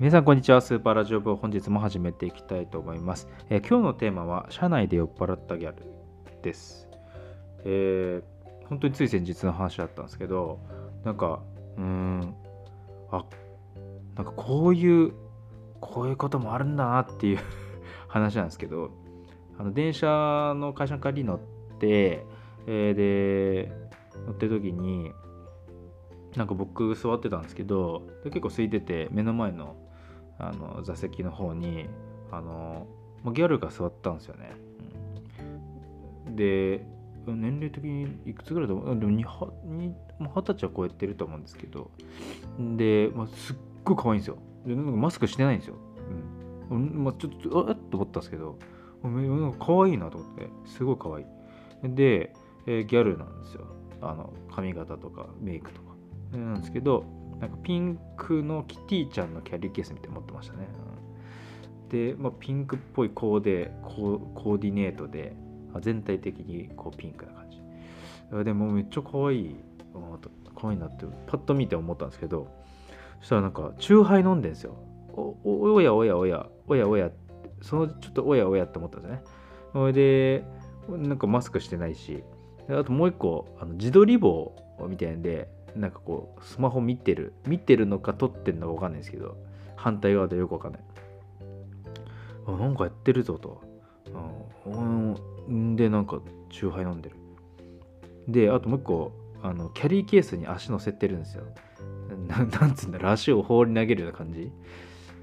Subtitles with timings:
[0.00, 0.60] 皆さんこんにちは。
[0.60, 5.84] スーパーラジオ部本日も始めていきたいと思います、えー今日のテーマは社内で酔っ払ったギャル
[6.42, 6.88] です、
[7.64, 8.22] えー
[8.68, 10.58] 本当につい先日の話だったんですけど
[11.04, 11.42] なんか
[11.76, 12.34] うーん
[13.12, 13.24] あ
[14.16, 15.12] なんかこういう
[15.80, 17.38] こういうこともあるんだなっていう
[18.08, 18.90] 話なんですけど
[19.58, 21.38] あの電車の会社の帰りに乗っ
[21.78, 22.26] て、
[22.66, 23.72] えーで
[24.26, 25.12] 乗ってる時に
[26.36, 29.76] なんか僕座ってたんですけど結構空いてて目の前の
[30.38, 31.88] あの座席の方に
[32.30, 32.86] あの
[33.32, 34.52] ギャルが座ったんですよね。
[36.26, 36.84] うんで
[37.26, 41.90] 年齢的にいくつぐらいだろうでも二十歳は超えてると思うんですけど
[42.76, 44.38] で、まあ、すっごい可愛いんですよ。
[44.66, 45.76] でなんかマスクしてないんですよ。
[46.70, 48.58] うんまあ、ちょっとあっと思ったんですけど
[49.02, 51.94] か可愛いなと思ってすごい可愛い。
[51.94, 52.34] で、
[52.66, 53.64] えーギャルなんですよ。
[54.02, 55.94] あの髪型とかメイクとか。
[56.32, 57.04] なんですけど
[57.44, 60.66] なんかピンクのキティちゃんのキャリーケースみたいなの持ってましたね。
[61.90, 65.36] で、まあ、ピンクっぽいコーデコーディネートで
[65.82, 68.44] 全体的にこうピンクな感じ。
[68.44, 69.56] でもめっちゃ可愛い
[70.56, 72.48] 可愛いなってパッと見て思ったんですけど
[73.20, 74.74] そしたらなんかチューハイ飲んでんですよ。
[75.12, 77.10] おおやおやおやおやおや
[77.60, 79.22] そのちょっとおやおやって思ったんですね。
[79.74, 80.44] それで
[80.88, 82.24] なんかマスクしてないし
[82.70, 84.56] あともう一個あの自撮り棒
[84.88, 89.36] みたいんでなんかこうスマホ見てる見てるのか撮ってるのか分かんないですけど
[89.76, 90.80] 反対側でよく分かんない。
[92.46, 93.60] あなんかやってるぞと。
[94.66, 97.16] うんでなんかチューハイ飲んでる。
[98.28, 101.44] であともう一個あのキャリーケースに足乗せてるんですよ。
[102.28, 103.12] な なんつうんだろう。
[103.12, 104.50] 足を放り投げるような感じ。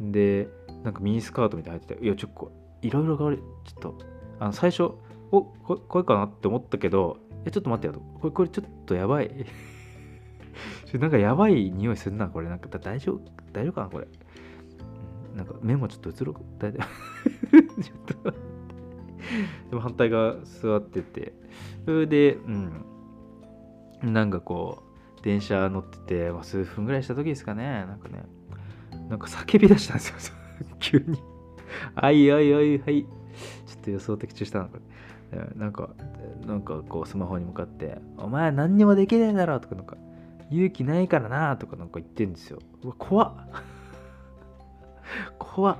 [0.00, 0.48] で
[0.84, 3.42] なんかミニスカートみたいなの入ってていやちょっといろいろがちょっ
[3.80, 3.98] と
[4.38, 4.92] あの最初
[5.32, 8.00] おここれかなって思ったけどえちょっと待ってよと。
[8.00, 9.46] これこれちょっとやばい。
[10.98, 12.48] なんかやばい匂いするなこれ。
[12.48, 13.20] なんか大丈夫
[13.52, 14.08] 大丈夫かなこれ。
[15.34, 16.78] なんか目もちょっと映ろう大丈
[17.50, 17.82] 夫。
[17.82, 18.30] ちょっと。
[19.70, 21.32] でも反対側座ってて。
[21.84, 22.84] それでうん。
[24.02, 24.82] なんかこ
[25.18, 27.86] う電車乗ってて、数分ぐらいした時ですかね。
[27.86, 28.24] なんかね
[29.08, 30.34] なんか叫び出したんですよ。
[30.78, 31.18] 急に。
[31.94, 33.06] はいはいはいはい。
[33.66, 34.82] ちょっと予想的中したのこれ
[35.32, 35.90] えなんか
[36.46, 39.96] なんかこうスマホに向かって「お前何にもできねえだろ」とかなんか
[40.50, 42.58] 「勇気ないからな」とかなんか言ってんですよ。
[42.82, 43.34] うわ怖っ。
[45.38, 45.76] 怖っ。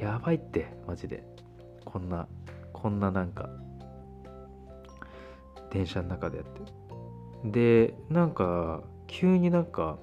[0.00, 1.24] やばいってマジで。
[1.84, 2.26] こんな
[2.72, 3.50] こんななんか
[5.70, 6.72] 電車の中でやって。
[7.44, 9.98] でなんか急になんか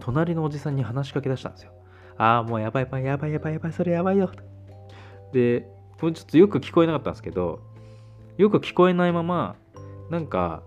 [0.00, 1.72] 隣のおじさんに話しかけ出したんですよ。
[2.18, 4.30] ああもうやばいやばいやばいやばいやばいそれやばいよ。
[5.32, 5.68] で
[6.00, 7.60] これちょっとよく聞こえなかったんですけど
[8.36, 9.56] よく聞こえないまま
[10.10, 10.62] なんか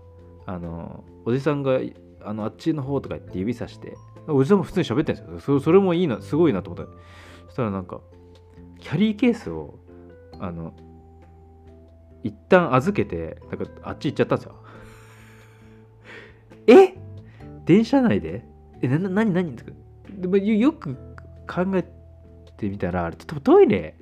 [0.46, 1.78] あのおじさんが
[2.26, 3.96] あのあっちの方とか言って指さして
[4.28, 5.60] おじさんも普通に喋ってるんですよ。
[5.60, 6.92] それもいいなすごいなと思った。
[7.46, 8.00] そしたらなんか
[8.80, 9.78] キャリーケースを
[10.40, 10.74] あの
[12.24, 14.56] 一旦預けてなんかあっち行っちゃったんですよ。
[16.66, 16.94] え？
[17.64, 18.44] 電車内で？
[18.82, 19.70] えなな何何とか
[20.10, 20.94] でもよく
[21.46, 21.84] 考え
[22.56, 23.94] てみたらあれ多分トイレ？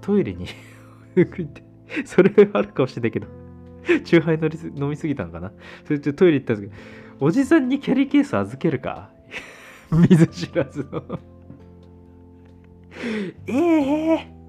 [0.00, 0.46] トイレに
[2.04, 3.26] それあるかもしれないけど。
[4.04, 5.52] チューハイ乗りす飲みすぎたのかな？
[5.84, 7.09] それちょっとトイレ行ったんですけど。
[7.20, 9.10] おじさんにキャリーケース預けるか？
[9.92, 11.02] 見ず知らずの。
[13.46, 14.40] ええ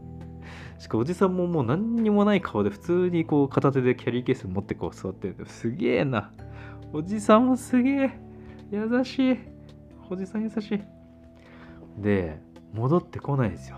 [0.79, 6.31] しかおじさんももう何にもない顔で普通にこう片手でキャリーケース持ってこう座ってるすげえな。
[6.93, 8.11] おじさんもすげえ。
[8.71, 9.39] 優しい。
[10.09, 10.81] おじさん優しい。
[11.97, 12.41] で
[12.73, 13.77] 戻ってこないですよ。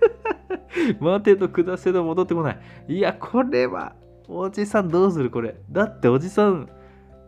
[1.00, 2.58] 待てと下せど戻ってこない。
[2.88, 3.94] いやこれは
[4.26, 5.60] おじさんどうするこれ。
[5.70, 6.68] だっておじさん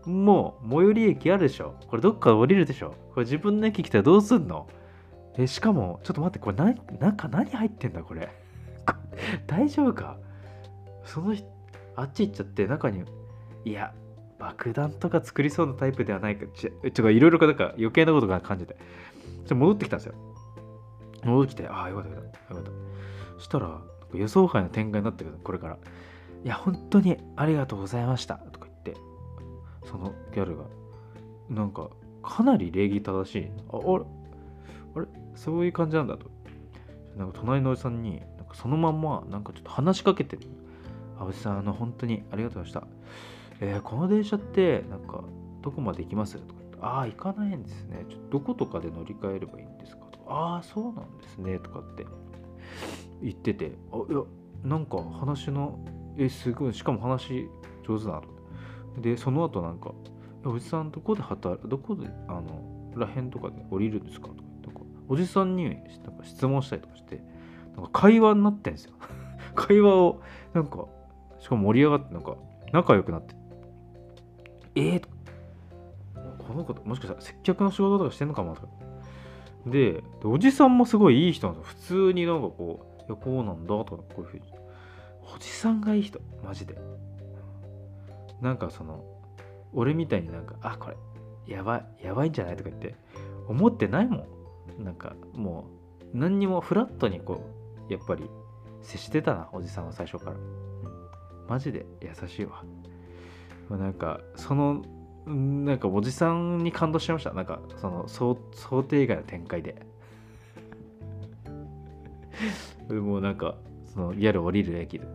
[0.06, 1.74] もう最寄り駅あるでしょ。
[1.88, 2.94] これどっか降りるでしょ。
[3.14, 4.66] これ自分の駅来たらどうすんの。
[5.38, 8.28] えしかもちょっと待ってこれ何中何入ってんだこれ。
[9.46, 10.18] 大丈夫か。
[11.04, 11.34] その
[11.96, 13.04] あっち行っちゃって中に
[13.64, 13.92] いや
[14.38, 16.46] 爆弾とか作りそうなタイプではないか。
[16.52, 18.76] ちょちょいろいろかなんか余計なことが感じて。
[19.46, 20.14] ちょ戻ってきたんですよ。
[21.24, 22.72] 戻ってきてああよかったよかったよかった。
[23.36, 23.80] そしたら
[24.14, 25.78] 予想外の展開になってくるこれから。
[26.44, 28.40] いや本当にありがとうございました。
[29.84, 30.64] そのギャルが。
[31.48, 31.90] なんか
[32.22, 33.50] かなり礼儀正しい。
[33.70, 34.04] ああれ？
[34.96, 35.06] あれ？
[35.34, 36.30] そういう感じなんだと。
[37.16, 40.42] なんか隣のおじさんになんかそのまんまなんかちょっと話しかけてる。
[41.18, 42.90] あおじさんあの本当にありがとうございまし
[43.60, 43.66] た。
[43.66, 45.22] えーこの電車ってなんか
[45.62, 46.38] どこまで行きます？
[46.38, 48.06] とかああ行かないんですね。
[48.08, 50.06] ちょどことかで乗り換えればいいんですか？
[50.10, 50.20] と。
[50.28, 51.58] ああそうなんですね。
[51.58, 52.06] とかって。
[53.20, 53.72] 言ってて。
[53.92, 54.22] あいや
[54.64, 55.78] なんか話の
[56.16, 56.74] えすごい。
[56.74, 57.48] しかも話
[57.86, 58.28] 上手だなと。
[58.98, 59.92] でその後なんか
[60.44, 64.28] 「おじさんどこで働どこであのらへんとかで降りるんですか?」
[64.62, 67.22] とかかおじさんになんか質問したりとかして
[67.76, 68.94] なんか会話になってんですよ。
[69.54, 70.20] 会話を
[70.52, 70.86] なんか
[71.38, 72.36] しかも盛り上がってなんか
[72.72, 73.34] 仲良くなって。
[74.74, 75.08] えー、と
[76.38, 78.68] この子もしかしたら接客の仕事とかしてんのかもとか。
[79.66, 81.74] ででおじさんもすごいいい人なんですよ。
[81.76, 84.44] 普通になんかこういやこうなんだとかこういうふうに。
[85.34, 86.20] おじさんがいい人。
[86.44, 86.76] マジで。
[88.42, 89.04] なんかその
[89.72, 90.96] 俺みたいになんかあこれ
[91.46, 92.94] やばいやばいんじゃないとか言って
[93.48, 94.26] 思ってないも
[94.78, 94.84] ん。
[94.84, 95.66] なんかも
[96.12, 97.44] う何にもフラットにこ
[97.88, 98.28] うやっぱり
[98.82, 100.36] 接してたなおじさんは最初から、
[101.48, 102.64] マジで優しいわ。
[103.70, 104.82] なんかその
[105.26, 107.32] なんかおじさんに感動しました。
[107.32, 108.34] なんかその想
[108.82, 109.86] 定外の展開で。
[112.90, 115.06] もうなんかそのリアル降りる駅で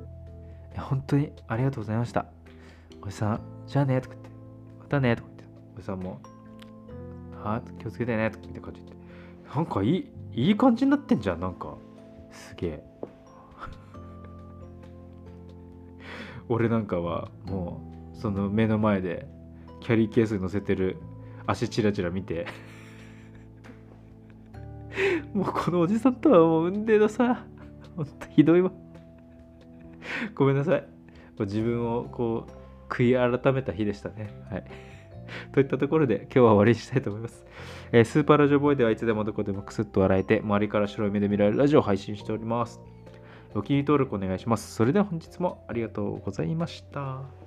[0.77, 2.36] 本当にありがとうございました。
[3.01, 4.29] おじさんじゃあねとか言って。
[4.79, 5.55] またねとか言って。
[5.77, 6.19] おじさんも
[7.43, 7.61] は？
[7.79, 8.29] 気をつけてね？
[8.29, 8.87] とか言って感じで
[9.55, 11.39] なんかいいいい感じになってんじゃん。
[11.39, 11.75] なんか
[12.31, 12.83] すげえ。
[16.49, 17.81] 俺なんかはも
[18.13, 19.27] うその目の前で
[19.79, 20.97] キャリーケースに乗せてる
[21.45, 22.47] 足チラチラ見て。
[25.33, 27.45] もうこのおじさんとはもう運命のさ
[27.95, 28.71] ほんとひどいわ。
[30.35, 30.87] ごめんなさい。
[31.39, 32.51] 自分をこう
[32.89, 34.63] 悔い改めた日でしたねはい
[35.53, 37.45] といったところで今日は終わりにしたいと思います。
[37.91, 42.81] えー、スーパーラジオボーイではいつでもどこでもクスッと笑えて周りから白い目で見られるラジオを配信しております。
[43.55, 44.73] お気に入り登録お願いします。
[44.73, 47.46] それでは本日もありがとうございました。